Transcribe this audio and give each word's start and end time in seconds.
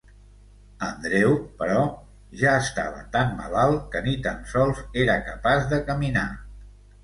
Andreu, 0.87 1.35
però, 1.59 1.83
ja 2.41 2.55
estava 2.63 3.05
tan 3.17 3.37
malalt 3.43 3.87
que 3.95 4.03
ni 4.09 4.17
tan 4.27 4.43
sols 4.55 4.85
era 5.07 5.21
capaç 5.33 5.73
de 5.75 5.85
caminar. 5.95 6.29